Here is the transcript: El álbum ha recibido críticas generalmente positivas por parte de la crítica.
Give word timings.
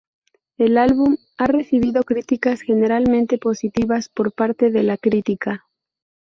El 0.57 0.79
álbum 0.79 1.15
ha 1.37 1.45
recibido 1.45 2.01
críticas 2.01 2.61
generalmente 2.61 3.37
positivas 3.37 4.09
por 4.09 4.31
parte 4.33 4.71
de 4.71 4.81
la 4.81 4.97
crítica. 4.97 5.67